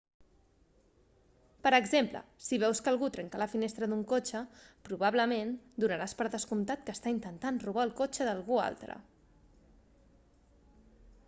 [1.67, 4.41] per exemple si veus que algú trenca la finestra d'un cotxe
[4.89, 5.53] probablement
[5.85, 8.99] donaràs per descomptat que està intentant robar el cotxe d'algú altre